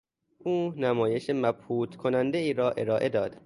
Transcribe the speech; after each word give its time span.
او 0.39 0.73
نمایش 0.75 1.29
مبهوت 1.29 1.95
کنندهای 1.95 2.53
را 2.53 2.71
ارائه 2.71 3.09
داد. 3.09 3.37